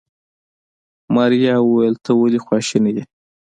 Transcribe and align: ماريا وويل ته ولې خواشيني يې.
ماريا 1.15 1.53
وويل 1.61 1.95
ته 2.03 2.11
ولې 2.21 2.39
خواشيني 2.45 2.91
يې. 2.97 3.03